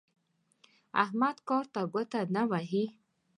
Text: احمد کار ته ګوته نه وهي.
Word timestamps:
احمد 1.03 1.37
کار 1.49 1.65
ته 1.73 1.81
ګوته 1.93 2.21
نه 2.35 2.43
وهي. 2.49 2.85